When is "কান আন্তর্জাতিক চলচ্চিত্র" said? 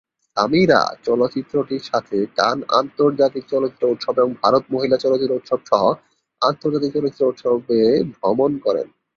2.37-3.91